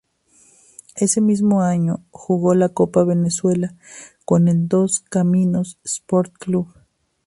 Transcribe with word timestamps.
Ese 0.95 1.21
mismo 1.21 1.61
año 1.61 2.03
jugó 2.09 2.55
la 2.55 2.69
Copa 2.69 3.03
Venezuela 3.03 3.75
con 4.25 4.47
el 4.47 4.67
Dos 4.67 4.99
Caminos 4.99 5.77
Sport 5.83 6.33
Club. 6.39 6.73